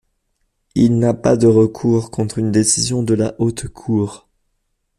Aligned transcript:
Il 0.73 0.97
n’a 0.97 1.13
pas 1.13 1.37
de 1.37 1.45
recours 1.45 2.09
contre 2.09 2.39
une 2.39 2.51
décision 2.51 3.03
de 3.03 3.13
la 3.13 3.35
Haute 3.37 3.67
Cour. 3.67 4.27